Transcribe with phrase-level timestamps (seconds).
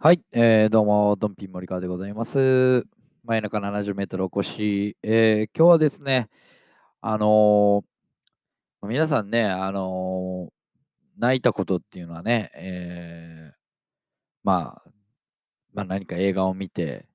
[0.00, 2.86] はい、えーどうも、ドンピン森川でございます。
[3.24, 6.28] 真夜中70メートルお越し、えー今日はですね、
[7.00, 10.52] あのー皆さんね、あのー
[11.18, 13.56] 泣いたことっていうのはね、えー
[14.44, 14.90] まあ、
[15.74, 17.08] まあ、何か映画を見て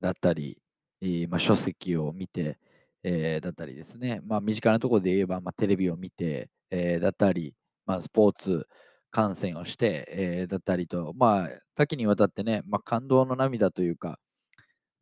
[0.00, 0.58] だったり、
[1.02, 2.58] えーまあ、書籍を見て、
[3.02, 7.54] えーだったりですね、まあ、身近なところで言えば、まあ、テレビを見て、えーだったり、
[7.86, 8.66] まあ、スポーツ
[9.14, 14.18] 観戦をして、えーだったりと、まあ、多岐にわたってね、まあ、感動の涙というか、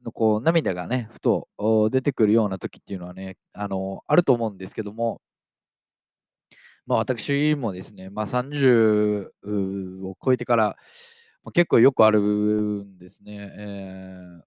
[0.04, 1.48] のこう涙がね、ふと
[1.92, 5.20] 出てくるような時っていうのはね、あのあると思うんですけども、
[6.86, 10.76] まあ、私もですね、まあ、30を超えてから、
[11.44, 13.52] まあ結構よくあるんですね。
[13.58, 14.42] えー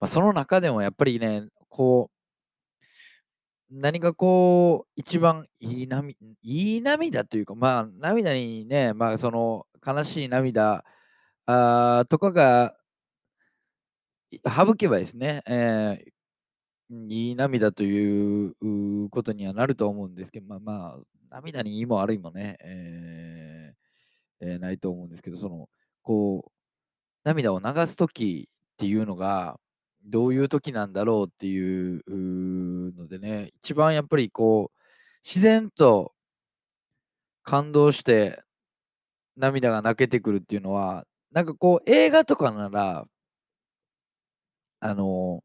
[0.00, 2.17] まあ、その中でもやっぱりね、こう、
[3.70, 10.84] 何がこう、一番いい涙、いい涙というか、まあ、涙にね、まあ、その悲しい涙
[11.46, 12.74] あーとかが
[14.30, 16.12] い省けばですね、えー
[16.90, 25.68] うんいい涙といううことにはなると思うんですけど、まあまあ、涙にいいも悪いもね、えーえーないと思うんですけど、その、
[26.02, 26.52] こう、
[27.24, 29.58] 涙を流すときっていうのが、
[30.08, 32.02] どういう時なんだろうっていう
[32.96, 34.78] のでね、一番やっぱりこう、
[35.24, 36.12] 自然と
[37.42, 38.42] 感動して
[39.36, 43.06] 涙が泣けてくるっていうのは、なんかこう、映画とかなら、
[44.80, 45.42] あの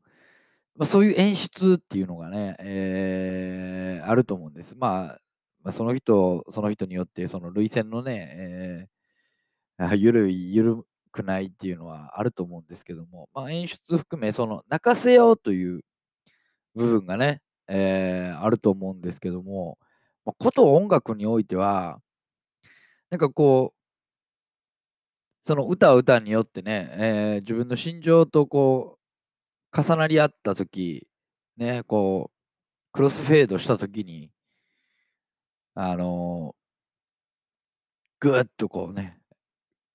[0.75, 4.75] まあ、そういう演出っていうのがね、えーあると思うんです。
[4.78, 5.19] まあ、
[5.63, 15.81] まあ、その人、その人によって、その涙腺のね、えーあ緩い、緩くないっていうのはあると思うんですけども、まあ、演出含め、その泣かせようという
[16.75, 19.78] 部分がね、えーあると思うんですけども、
[20.25, 22.00] まあ、こと音楽においては、
[23.09, 23.78] なんかこう、
[25.46, 28.97] その歌を歌によってね、えー自分の心情とこ
[29.74, 31.07] う、重なり合ったとき、
[31.57, 32.38] ね、こう、
[32.94, 34.31] クロスフェードしたときに、
[35.75, 36.56] あの
[38.19, 39.19] ぐっとこうね、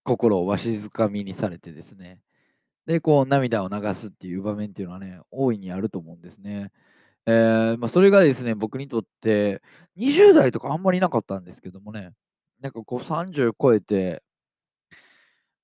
[0.09, 2.21] 心をわしづかみにされてですね、
[2.87, 6.73] で、こう涙を流すっていう場面っていうのはね、大いにあると思うんですね。
[7.27, 9.61] えーまあ、それがですね、僕にとって、
[9.99, 12.13] 20代とかあんまりなかったんですけどもね、
[12.61, 14.23] なんかこう30超えて、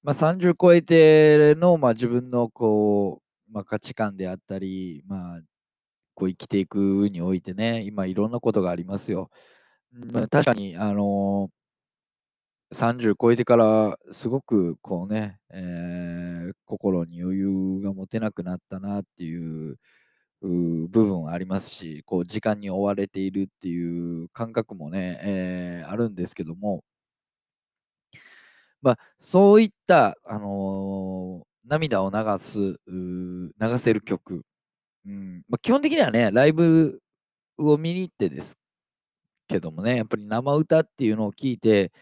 [0.03, 5.41] まあ、30超えての、まあ、自分のこう、まあ、価値観であったり、まあ、
[6.15, 9.31] こう生きていくにおいてね、今いろんなことがありますよ。
[9.93, 11.51] まあ、確かに、あの
[12.75, 19.79] 30超えてからすごくこうね、えー心に余裕が持てなくなったなっていう
[20.43, 26.85] 部分はありますし、こう時間に追われているっていう感覚もね、えーあるんですけども、
[28.83, 34.43] まあ、そういった、あのー涙を流す、流せる曲、
[35.07, 35.45] うん。
[35.49, 37.01] まあ、基本的にはね、ライブ
[37.59, 38.59] を見に行ってです
[39.49, 41.93] けどもね、やっぱり生歌っていうのを聞いて、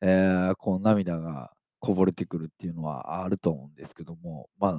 [0.00, 4.72] えーこう涙がこぼれてくるっていうのはあると思うんですけども、まあ、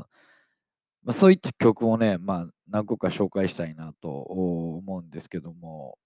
[1.03, 5.97] まあ、そういった曲をね、まあ、何個か紹介したいなと思うんですけども、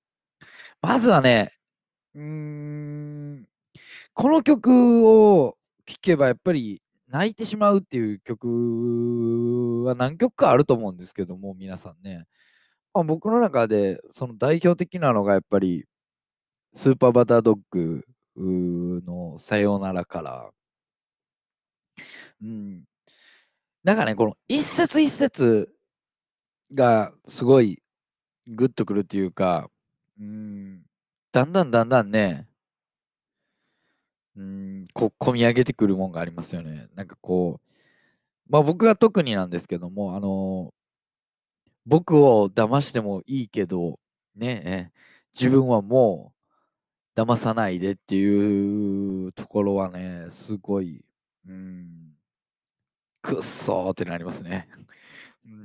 [0.81, 1.51] まずはね、
[2.15, 3.47] うん、
[4.13, 12.25] この曲を聴けばやっぱり泣いてしまうっていう曲は何曲かあると思うんですけども、皆さんね。
[12.93, 15.85] まあ、僕の中でその代表的なのがやっぱり
[16.73, 18.05] スーパーバタードッグ
[18.41, 20.51] のさようならから。
[22.41, 22.83] うん。
[23.83, 25.69] なんかね、この一節一節
[26.73, 27.81] がすごい
[28.47, 29.69] グッとくるっていうか、
[30.19, 30.83] うん、
[31.31, 32.47] だんだんだんだんね、
[34.35, 36.87] うん、こう、込み上げてくるもんがありますよね。
[36.95, 37.69] なんかこう、
[38.49, 40.73] まあ僕が特になんですけども、あの、
[41.85, 43.99] 僕を騙してもいいけど、
[44.35, 44.91] ね、え
[45.33, 46.32] 自分はもう
[47.15, 51.05] 騙さないでっていうところはね、すごい、
[51.47, 52.13] うん、
[53.21, 54.67] くっそーってなりますね。
[54.71, 54.85] うん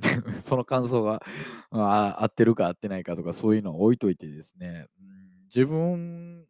[0.41, 1.23] その感想が
[1.71, 5.09] あ合ってるか合ってないかとかそういうのを置いといてですね、うん
[5.53, 6.45] 自分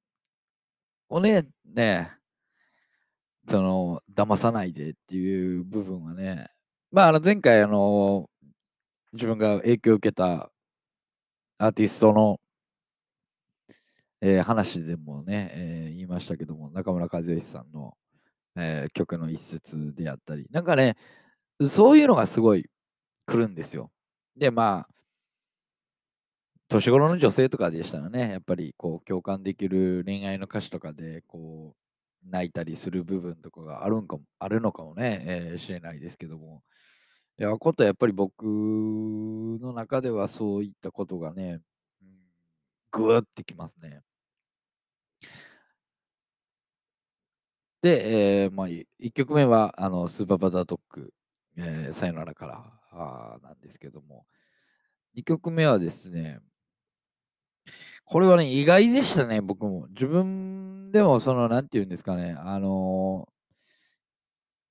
[1.09, 2.11] をね、ね、
[3.47, 6.49] その、騙さないでっていう部分はね、
[6.91, 8.29] まあ、あの、前回、あの、
[9.13, 10.51] 自分が影響を受けた
[11.57, 12.39] アーティストの、
[14.21, 17.97] えー話でもね、えー言いましたけども、中村和義さんの、
[18.55, 20.97] えー曲の一節であったり、なんかね、
[21.67, 22.69] そういうのがすごい
[23.27, 23.91] 来るんですよ。
[24.37, 24.93] で、まあ、
[26.69, 31.75] 年頃の女性とかでしたらね、やっぱりこう共感できる恋愛の歌詞とかでこ
[32.25, 36.63] う泣いたりする部分とかがあるんかもあるのかもね、えーしれないですけども。
[37.39, 41.59] いや、ことはやっぱり僕の中ではそういったことがね、
[42.01, 42.09] うん、
[42.91, 44.01] ぐーってきますね。
[47.81, 51.13] で、えーまあ、1曲目はあのスーパーバタードッグ、
[51.57, 54.25] えーさよならからあなんですけども、
[55.15, 56.39] 2曲目はですね、
[58.05, 59.87] これはね、意外でしたね、僕も。
[59.89, 63.31] 自分でも、その、なんて言うんですかね、あのー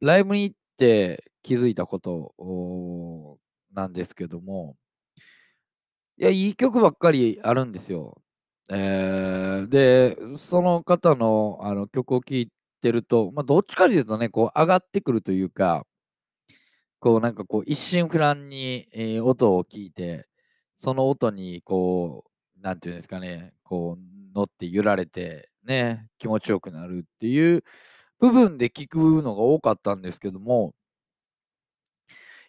[0.01, 2.35] ライブに行って気づいたこと
[3.73, 4.77] なんですけども、
[6.19, 8.21] いや、いい曲ばっかりあるんですよ。
[8.71, 12.51] えーで、その方のあの曲を聴い
[12.83, 15.87] てると、まあ、どっちかというとね、こう上がってくるというか、
[17.01, 20.29] こうなんかこう一心不乱に、えー音を聞いて、
[20.75, 22.25] その音にこ
[22.59, 27.63] う、なんていうんですかね、こう乗って揺られて、ね、気持ちよくなるっていう
[28.21, 30.75] 部分で聞くのが多かったんですけども、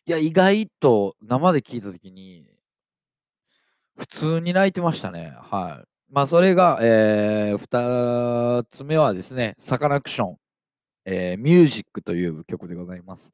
[0.06, 2.46] いや、意外と生で聞いたときに、
[3.98, 5.32] 普通に泣いてましたね。
[5.38, 5.89] はい。
[6.12, 10.38] まあ、それが、えー、2つ目はですね、サカナクション、
[11.06, 13.34] えー、ミュージックという曲でございます。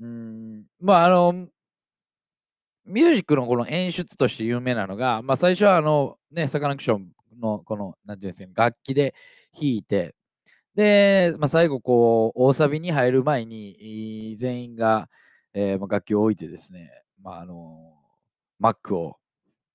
[0.00, 1.48] うん、まあ、あの、
[2.84, 9.14] ミュージックのこの演出として有名なのが、まあ、最初はあの、ね、サカナクションのこの、なんていうんですかね、楽器で
[9.54, 10.16] 弾いて、
[10.74, 15.08] で、まあ、最後、こう、大サビに入る前に、全員が、
[15.54, 16.90] えーまあ、楽器を置いてですね、
[17.22, 17.94] まあ、あの、
[18.60, 19.16] Mac を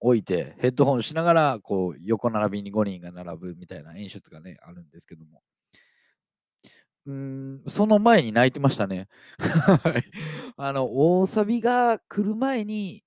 [0.01, 5.41] 置いて、ヘッドホンしながら、こう、横並びに5人が並ぶみたいな演出がね、あるんですけども。
[7.05, 9.07] うん、その前に泣いてましたね。
[10.57, 10.87] あの、
[11.19, 13.03] 大サビが来る前に、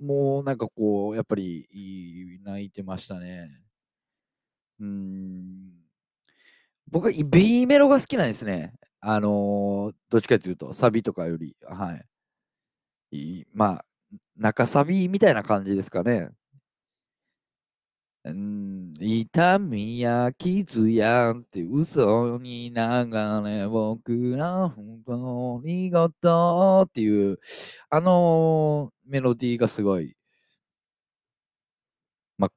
[0.00, 3.50] もうなんかこう、やっぱり、泣いてましたね。
[4.80, 5.72] うん。
[6.90, 8.74] 僕は B メロが好きなんですね。
[9.00, 11.98] あの、どっちかというと、サビとかより、は。
[13.12, 13.84] いまあ、
[14.40, 16.30] 中サビみたいな感じですかね。
[18.24, 22.74] うん、痛みや傷やって嘘に流
[23.44, 27.38] れ僕ら本当に事っていう、
[27.88, 30.16] あのメロディーがすごい、
[32.38, 32.50] まあ、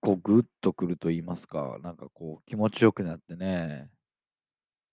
[0.00, 3.90] こうグッとくると言いますか、なんかこう気持ちよくなってね。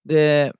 [0.05, 0.53] で、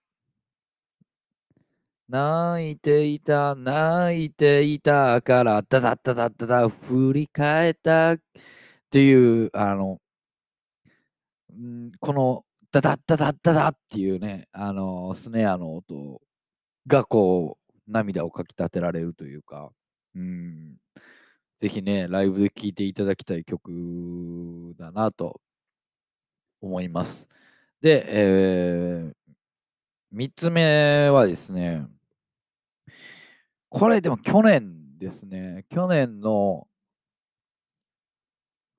[2.08, 8.18] 泣いていた、泣いていたから、ダダッダダッダダ振り返ったっ
[8.92, 10.00] ていう、あの、
[11.54, 16.22] ん、このダダッダダッダダっていうね、あの、スネアの音
[16.88, 17.58] がこ
[17.88, 19.72] う、涙をかき立てられるというか、
[20.16, 20.78] うん、
[21.58, 25.42] ぜひね、ライブで聴いていただきたい曲だなと
[26.62, 27.30] 思います。
[27.82, 29.25] で、えー、
[30.16, 31.86] 3つ目はですね、
[33.68, 36.70] これでも去年ですね、去年の、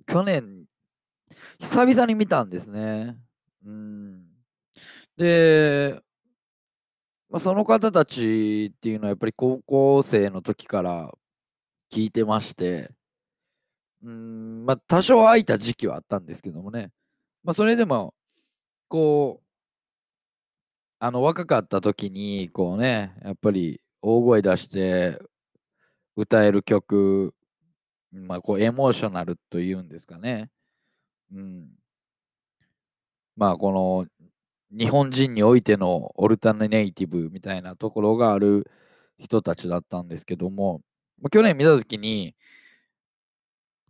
[0.07, 0.64] 去年、
[1.59, 3.19] 久々に見たんですね。
[3.66, 4.25] うん。
[5.19, 6.00] で、
[7.28, 11.12] まあ、その方たちっていうのはやっぱり高校生の時から
[11.93, 12.93] 聞いてまして、
[14.02, 16.93] うん、まあ、多少空いた時期はあったんですけどもね、
[17.45, 18.14] まあ、それでも、
[18.88, 19.46] こう、
[20.99, 25.19] あの、若かった時に、こうね、やっぱり大声出して
[26.17, 27.35] 歌える曲、
[28.12, 30.50] まあ、こう、エモーショナルというんですかね。
[31.33, 31.69] うん。
[33.37, 34.07] まあ、この、
[34.71, 38.71] 日本人においてのオルタナネイティブみたいなところがある
[39.19, 40.83] 人たちだったんですけども、
[41.31, 42.35] 去年見たときに、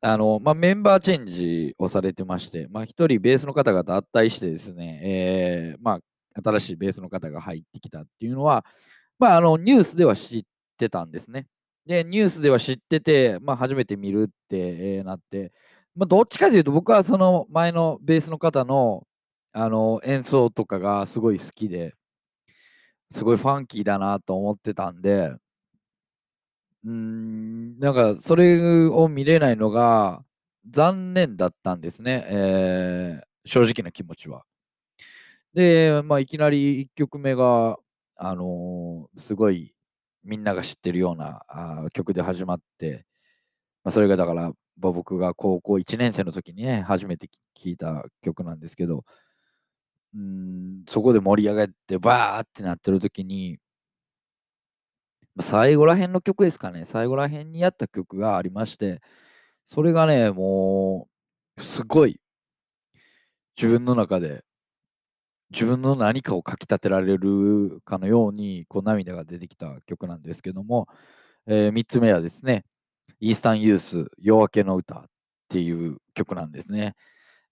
[0.00, 6.00] あの、まあ、メンバーチェンジをされてまして、まあ、一人ベースの方が脱退してですね、えー、まあ、
[6.44, 8.64] 新しいベースの方が入ってきたっていうのは、
[9.18, 10.44] まあ、あの、ニュースでは知っ
[10.78, 11.46] てたんですね。
[11.86, 15.52] で、ニュースでは知ってて、まあ、初めて見るって、えなって、
[15.94, 19.06] まあ、どっちかというと、僕はその前のベースの方の
[19.52, 21.94] あの演奏とかがすごい好きで、
[23.10, 25.32] すごいファンキーだなと思ってたんで、
[26.84, 30.24] うーん、なんかそれを見れないのが
[30.70, 34.42] 残念だったんですね、えー正直な気持ちは。
[35.56, 37.78] で、まあ、いきなり1曲目が、
[38.16, 39.74] あのーすごい
[40.24, 43.06] みんなが知ってるようなあ曲で始まって、
[43.84, 49.04] まあ、それがだから、僕が高校1年生の時にね、初めて聴いた曲なんですけど、
[50.14, 53.58] うん、そこで盛り上がって、バーってなってる時に、
[55.40, 59.00] 最後ら辺の曲ですかね、最後ら辺にやった曲がありまして、
[59.64, 61.08] それがね、も
[61.58, 62.20] う、すごい、
[63.56, 64.44] 自分の中で、
[65.50, 70.88] 自分の何かをかき立てられるかのように、こう涙が出てきた曲なんですけども、
[71.46, 72.64] え3つ目はですね、
[73.20, 75.04] イースタンユース夜明けの歌っ
[75.48, 76.94] ていう曲なんですね。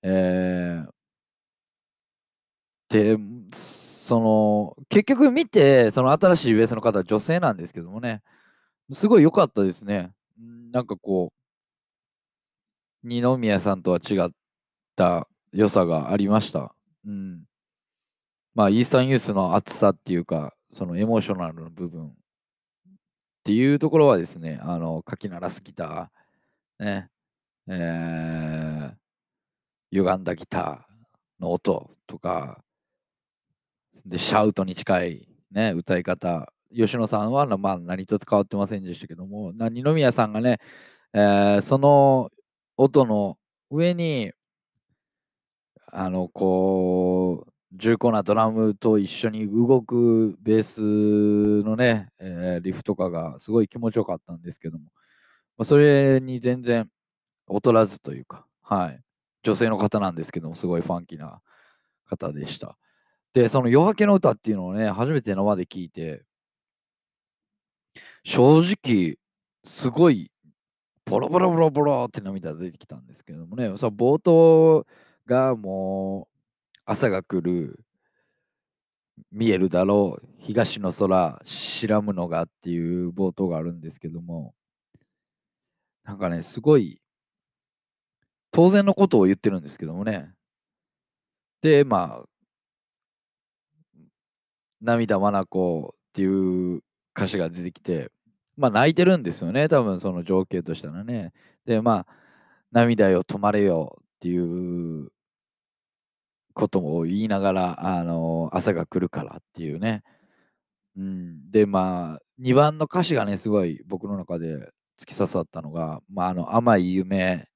[0.03, 0.93] えー
[2.89, 3.17] で、
[3.53, 8.23] その、結局見て、その新しいベースの方は女性なんですけどもね、
[8.93, 10.13] すごい良かったですね。
[10.73, 14.31] なんかこう、二宮さんとは違っ
[14.97, 16.75] た良さがありました。
[17.07, 17.45] うん。
[18.55, 22.11] まあ、イースタンユースの熱さっていうか、そのエモーショナルの部分っ
[23.45, 27.09] ていうところはですね、あの、かき鳴らすギター、ね、
[27.69, 28.95] えー、
[29.91, 32.63] 歪んだギターの音とか、
[34.07, 36.53] で、シャウトに近い、ね、歌い方。
[36.75, 40.59] 吉野さんは、まあ、何一つ変わってませんでしたけども、二宮さんがね、
[41.13, 42.31] えーその
[42.77, 43.39] 音の
[43.71, 44.33] 上に、
[45.93, 54.85] あの、こう、重厚なドラムと一緒に動くベースのね、えーリフとかがすごい気持ちよかったんですけども、
[55.59, 56.89] まあ、それに全然
[57.51, 59.01] 劣らずというか、はい。
[59.43, 61.41] 女性の方なんですけども、すごいファンキーな
[62.07, 62.79] 方でした。
[63.35, 66.25] で、その夜明けの歌っていうのをね、初めて生で聞いて、
[68.25, 69.19] 正直、
[69.65, 70.31] すごい、
[71.07, 74.87] ボロボロボロボロって涙出てきたんですけどもね、さ冒頭
[75.27, 76.34] がもう、
[76.87, 77.81] 朝が来る、
[79.33, 84.55] 見えるだろう、東の空、白むのがっていう冒頭があるんですけども、
[86.05, 87.01] なんかね、すごい、
[88.51, 90.33] 当然のことを言ってるんですけどもね。
[91.63, 92.25] で、まあ、
[94.81, 96.83] 涙まなこっていう
[97.17, 98.11] 歌詞が出てきて、
[98.57, 101.33] まあ泣いてるんですよね、多分その情景としたらね。
[101.65, 102.15] で、まあ、
[102.73, 105.11] 涙よ止まれよっていう
[106.55, 110.03] ことを言いながら、あの、朝が来るからっていうね。
[110.97, 117.49] うん、で、まあ、2番の歌詞がね、すごい僕の中で突き刺さったのが、まあ、あの、甘い夢、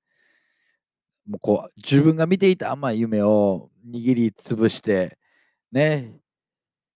[1.27, 5.19] もうこう、自分が見ていた甘い夢を握りつぶして、
[5.73, 6.19] ね、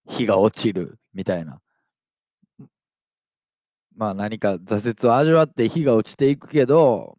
[0.08, 1.60] 日が落ちるみたいな。
[3.94, 7.18] まあ何か挫折を味わって日が落ちていくけど、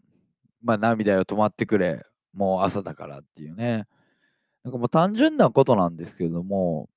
[0.63, 3.85] まあ涙よ止まってくれ、もう朝だからっていうね。
[4.63, 6.89] なんかもう単純なことなんですけれども、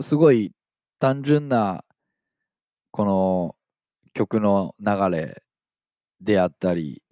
[0.00, 0.52] すごい
[0.98, 1.84] 単純な
[2.90, 3.56] この
[4.14, 5.42] 曲の流れ
[6.20, 7.02] であったり、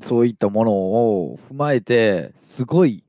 [0.00, 3.04] そういったものを踏まえて、すごい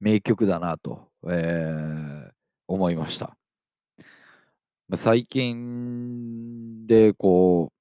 [0.00, 2.28] 名曲だなと、えー
[2.68, 3.34] 思いました。
[4.94, 7.78] 最近でこう、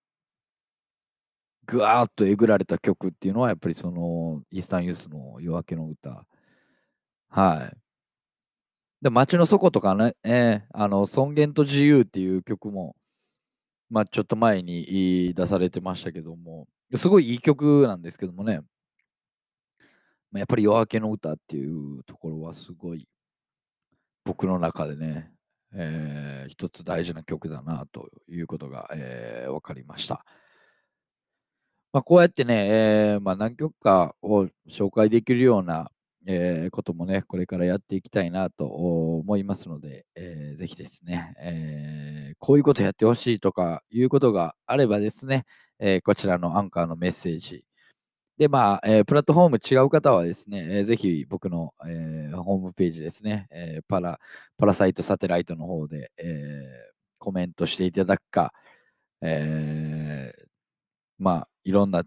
[1.66, 6.26] ぐわーっとえぐられた曲っていうのは、やっぱりその、イースタンユースの夜明けの歌。
[7.38, 7.78] はい。
[9.02, 12.96] で、街の底とかね、えーあの、尊厳と自由っていう曲も、
[13.90, 18.62] まあ、ちょっと前に出されてましたけども、すごいいい曲なんですけどもね、
[20.32, 23.08] まあやっぱり夜明けの歌っていうところはすごい
[24.24, 25.32] 僕の中でね、
[25.74, 30.26] えー一つ大事な曲だなということが、えー分かりました。
[31.94, 32.68] まあ、こうやってね、
[33.14, 35.92] えーまあ、何曲かを紹介できるような、
[36.28, 45.46] えーこともね、これからやっていきたいなと思いますので、えーぜひですね、えーこういうことやってほしいとかいうことがあればですね、
[45.80, 47.66] えーこちらのアンカーのメッセージ、
[48.38, 54.20] で、まあ、えープラットフォーム違う方はですね、えーぜひ僕の、えーホームページですね、えーパラ、
[54.58, 58.54] パラサイトサテライトの方で、えーコメントしていただくか、
[59.22, 60.46] えー
[61.20, 62.04] まあ、いろんな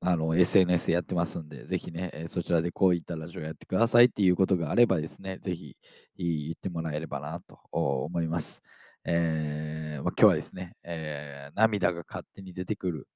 [0.00, 5.76] あの SNS やってますんで、ぜひね、そちらでこういったラジオやってくださいっていうことがあればですね、ぜひ
[6.16, 8.62] 言ってもらえればなと思います。
[9.04, 13.08] えーまあ、今日はですね、えー涙が勝手に出てくる、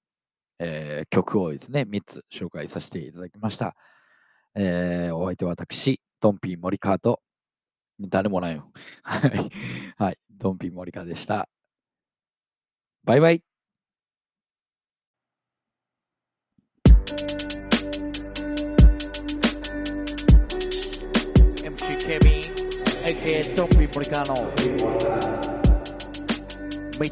[0.61, 3.77] えー曲をですね、3つ紹介させていただきました。
[4.57, 7.21] えお相手は私、トンピー森川と、
[8.01, 8.71] 誰もないよ。
[9.97, 10.19] はい。
[10.41, 11.49] トンピー森川でした。
[13.05, 13.52] バイバイ。
[21.65, 22.43] MC ケビン
[23.05, 24.35] AK トンピ森川の
[27.03, 27.11] ミ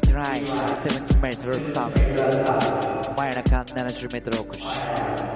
[4.21, 5.30] ッド